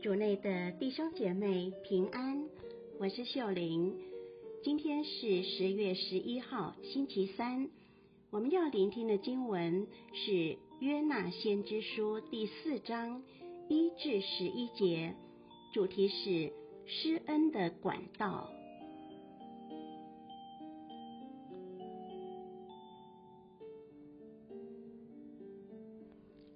[0.00, 2.48] 主内的弟兄姐妹平安，
[3.00, 3.96] 我是秀玲。
[4.62, 7.68] 今天是十月十一号，星期三。
[8.30, 10.30] 我们要聆听的经文是
[10.78, 13.24] 《约纳先知书》第四章
[13.68, 15.16] 一至十一节，
[15.74, 16.52] 主题是
[16.86, 18.48] 施恩的管道。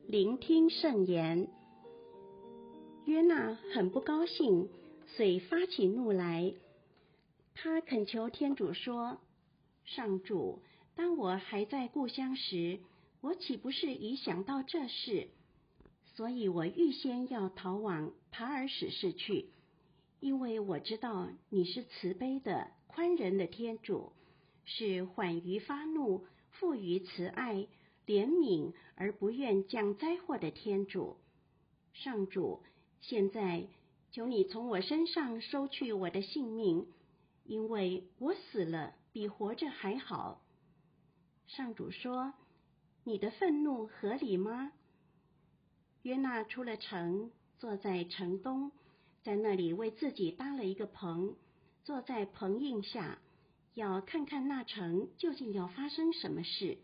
[0.06, 1.48] 聆听圣言。
[3.04, 4.68] 约纳很不高兴，
[5.16, 6.54] 遂发起怒来。
[7.54, 9.18] 他恳求天主说
[9.84, 10.62] ：“上主，
[10.94, 12.78] 当我还在故乡时，
[13.20, 15.28] 我岂不是已想到这事？
[16.14, 19.46] 所以我预先要逃往塔尔史市去，
[20.20, 24.12] 因为我知道你是慈悲的、宽仁的天主，
[24.64, 27.66] 是缓于发怒、富于慈爱、
[28.06, 31.16] 怜悯而不愿降灾祸的天主。
[31.94, 32.62] 上主。”
[33.02, 33.66] 现在，
[34.12, 36.86] 求你从我身上收去我的性命，
[37.44, 40.40] 因为我死了比活着还好。
[41.48, 42.32] 上主说
[43.02, 44.72] ：“你的愤怒合理吗？”
[46.02, 48.70] 约纳出了城，坐在城东，
[49.24, 51.34] 在那里为自己搭了一个棚，
[51.82, 53.18] 坐在棚荫下，
[53.74, 56.78] 要看看那城究竟要发生什么事。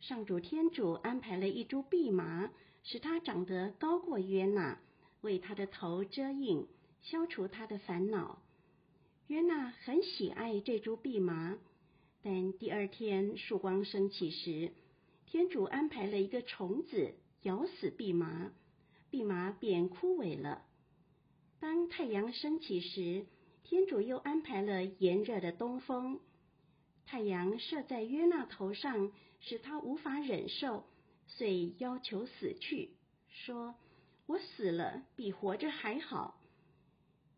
[0.00, 2.50] 上主天主安排了一株蓖麻，
[2.82, 4.80] 使它长得高过约纳。
[5.26, 6.68] 为他的头遮荫，
[7.02, 8.40] 消除他的烦恼。
[9.26, 11.58] 约纳很喜爱这株蓖麻，
[12.22, 14.70] 但第二天曙光升起时，
[15.26, 18.52] 天主安排了一个虫子咬死蓖麻，
[19.10, 20.62] 蓖麻便枯萎了。
[21.58, 23.26] 当太阳升起时，
[23.64, 26.20] 天主又安排了炎热的东风，
[27.04, 30.84] 太阳射在约纳头上，使他无法忍受，
[31.26, 32.90] 遂要求死去，
[33.28, 33.74] 说。
[34.26, 36.40] 我死了比活着还好。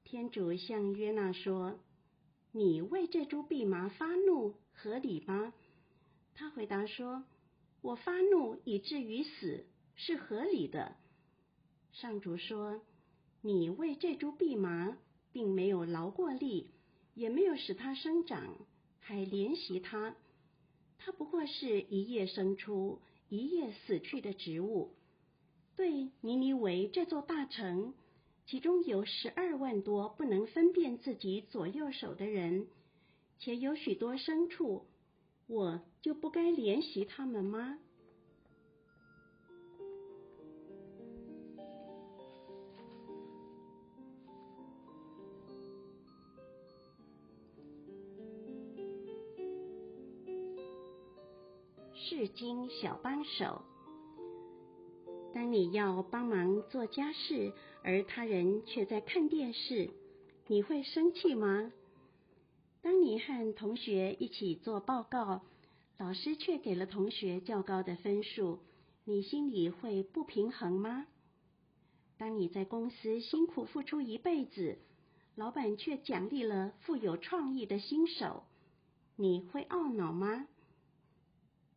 [0.05, 1.79] 天主向约纳说
[2.53, 5.53] ：“你为这株蓖麻发怒合理吗？”
[6.35, 7.25] 他回答说
[7.83, 10.97] ：“我发怒以至于死是合理的。”
[11.93, 12.81] 上主说
[13.43, 14.97] ：“你为这株蓖麻
[15.31, 16.71] 并没有劳过力，
[17.15, 18.57] 也没有使它生长，
[19.01, 20.15] 还怜惜它。
[20.97, 24.95] 它不过是一夜生出，一夜死去的植物。”
[25.79, 27.95] 对尼尼微这座大城，
[28.47, 32.67] 其中有十二万多不能分辨自己左右手的人，
[33.39, 34.85] 且有许多牲畜，
[35.47, 37.79] 我就不该怜惜他们吗？
[51.95, 53.63] 释经小帮手。
[55.39, 57.53] 当你要帮忙做家事，
[57.85, 59.89] 而他人却在看电视，
[60.49, 61.73] 你会生气吗？
[62.83, 65.43] 当你和同学一起做报告，
[65.97, 68.59] 老师却给了同学较高的分数，
[69.05, 71.07] 你心里会不平衡吗？
[72.17, 74.79] 当你在公司辛苦付出一辈子，
[75.37, 78.43] 老板却奖励了富有创意的新手，
[79.15, 80.49] 你会懊恼吗？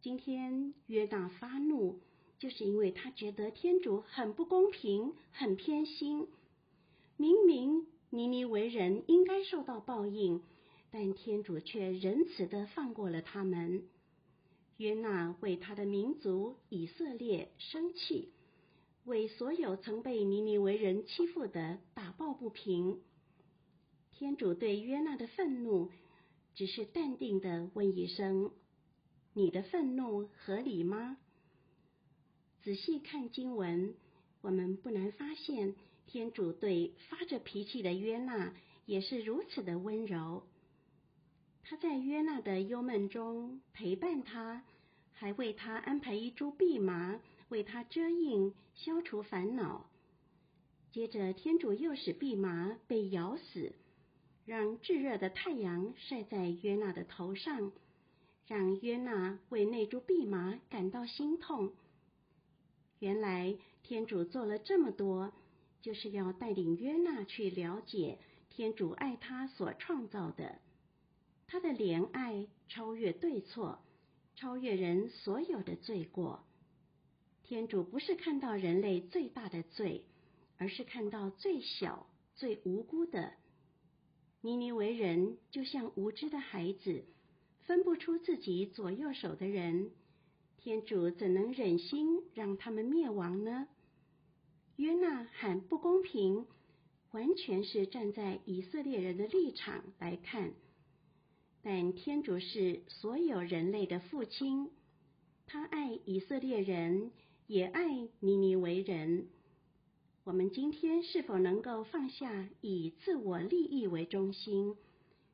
[0.01, 1.99] 今天约纳发怒。
[2.41, 6.27] 就是因为他觉得天主很不公平，很偏心。
[7.15, 10.41] 明明尼尼为人应该受到报应，
[10.89, 13.83] 但天主却仁慈的放过了他们。
[14.77, 18.29] 约纳为他的民族以色列生气，
[19.05, 22.99] 为所有曾被尼尼为人欺负的打抱不平。
[24.13, 25.91] 天主对约纳的愤怒，
[26.55, 28.49] 只是淡定的问一声
[29.35, 31.19] ：“你的愤怒合理吗？”
[32.63, 33.95] 仔细看经文，
[34.41, 35.73] 我们不难发现，
[36.05, 38.53] 天主对发着脾气的约纳
[38.85, 40.43] 也是如此的温柔。
[41.63, 44.63] 他在约纳的忧闷中陪伴他，
[45.13, 47.19] 还为他安排一株蓖麻，
[47.49, 49.89] 为他遮荫，消除烦恼。
[50.91, 53.73] 接着，天主又使蓖麻被咬死，
[54.45, 57.71] 让炙热的太阳晒在约纳的头上，
[58.45, 61.73] 让约纳为那株蓖麻感到心痛。
[63.01, 65.33] 原来天主做了这么多，
[65.81, 68.19] 就是要带领约纳去了解
[68.51, 70.59] 天主爱他所创造的，
[71.47, 73.79] 他的怜爱超越对错，
[74.35, 76.43] 超越人所有的罪过。
[77.41, 80.05] 天主不是看到人类最大的罪，
[80.57, 82.05] 而是看到最小、
[82.35, 83.33] 最无辜的。
[84.41, 87.03] 尼尼微人就像无知的孩子，
[87.61, 89.89] 分不出自己左右手的人。
[90.63, 93.67] 天主怎能忍心让他们灭亡呢？
[94.75, 96.45] 约纳喊不公平，
[97.13, 100.51] 完全是站在以色列人的立场来看。
[101.63, 104.69] 但天主是所有人类的父亲，
[105.47, 107.09] 他爱以色列人，
[107.47, 109.29] 也爱尼尼微人。
[110.23, 114.75] 我们今天是否能够放下以自我利益为中心，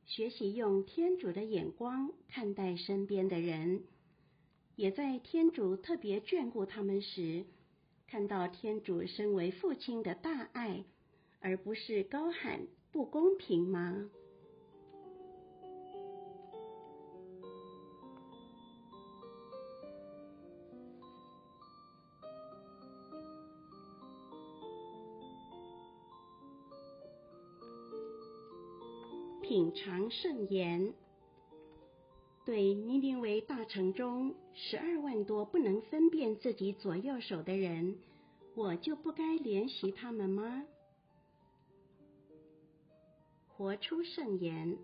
[0.06, 3.82] 学习用天主的眼光看待身边的人，
[4.78, 7.44] 也在天主特别眷顾他们时，
[8.06, 10.84] 看到天主身为父亲的大爱，
[11.40, 14.08] 而不是高喊不公平吗？
[29.42, 30.94] 品尝圣言，
[32.48, 37.98] 对尼尼微大城中十二万多不能分辨自己左右手的人，
[38.54, 40.64] 我就不该怜惜他们吗？
[43.48, 44.78] 活出圣言，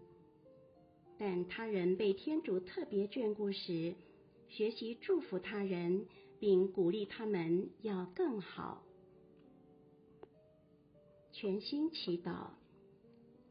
[1.16, 3.94] 但他人被天主特别眷顾时，
[4.50, 6.04] 学习祝福他人，
[6.38, 8.82] 并鼓励他们要更好。
[11.32, 12.48] 全心祈祷，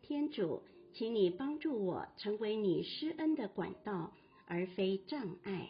[0.03, 0.61] 天主。
[0.93, 4.13] 请你帮助我成为你施恩的管道，
[4.45, 5.69] 而非障碍。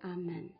[0.00, 0.50] 阿门。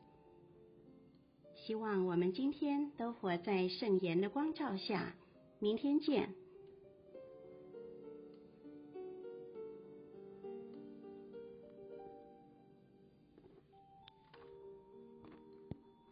[1.55, 5.15] 希望我们今天都活在圣言的光照下。
[5.61, 6.35] 明天见。